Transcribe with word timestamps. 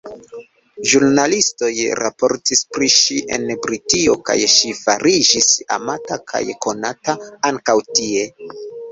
Ĵurnalistoj 0.91 1.73
raportis 1.99 2.61
pri 2.77 2.87
ŝi 2.93 3.17
en 3.37 3.45
Britio 3.65 4.15
kaj 4.29 4.37
ŝi 4.53 4.71
fariĝis 4.79 5.49
amata 5.75 6.17
kaj 6.33 6.41
konata 6.67 7.15
ankaŭ 7.51 7.77
tie. 7.99 8.25